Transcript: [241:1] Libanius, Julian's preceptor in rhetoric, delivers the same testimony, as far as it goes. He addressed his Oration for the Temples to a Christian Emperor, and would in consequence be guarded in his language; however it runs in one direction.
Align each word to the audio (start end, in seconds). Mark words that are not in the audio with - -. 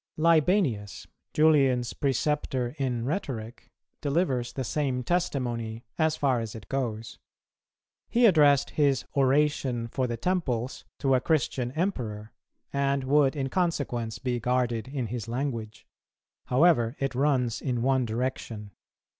[241:1] 0.17 0.23
Libanius, 0.23 1.07
Julian's 1.31 1.93
preceptor 1.93 2.73
in 2.79 3.05
rhetoric, 3.05 3.69
delivers 4.01 4.51
the 4.51 4.63
same 4.63 5.03
testimony, 5.03 5.85
as 5.99 6.15
far 6.15 6.39
as 6.39 6.55
it 6.55 6.67
goes. 6.69 7.19
He 8.09 8.25
addressed 8.25 8.71
his 8.71 9.05
Oration 9.15 9.87
for 9.87 10.07
the 10.07 10.17
Temples 10.17 10.85
to 10.97 11.13
a 11.13 11.21
Christian 11.21 11.71
Emperor, 11.73 12.33
and 12.73 13.03
would 13.03 13.35
in 13.35 13.49
consequence 13.49 14.17
be 14.17 14.39
guarded 14.39 14.87
in 14.87 15.05
his 15.05 15.27
language; 15.27 15.85
however 16.47 16.95
it 16.97 17.13
runs 17.13 17.61
in 17.61 17.83
one 17.83 18.03
direction. 18.03 18.71